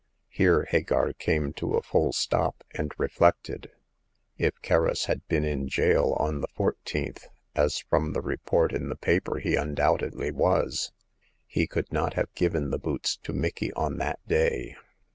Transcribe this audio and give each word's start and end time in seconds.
Here 0.29 0.63
Hagar 0.65 1.13
came 1.13 1.53
to 1.53 1.75
a 1.75 1.83
full 1.83 2.11
stop, 2.11 2.63
and 2.73 2.91
reflected. 2.97 3.69
If 4.35 4.59
Kerris 4.63 5.05
had 5.05 5.27
been 5.27 5.43
in 5.45 5.67
jail 5.67 6.15
on 6.17 6.41
the 6.41 6.47
fourteenth— 6.47 7.27
as 7.53 7.77
from 7.77 8.13
the 8.13 8.21
report 8.21 8.73
in 8.73 8.89
the 8.89 8.95
paper 8.95 9.37
he 9.37 9.53
undoubtedly 9.55 10.31
was— 10.31 10.91
he 11.45 11.67
could 11.67 11.93
not 11.93 12.15
have 12.15 12.33
given 12.33 12.71
the 12.71 12.79
boots 12.79 13.15
to 13.17 13.31
Micky 13.31 13.71
on 13.73 13.97
that 13.97 14.17
day. 14.27 14.75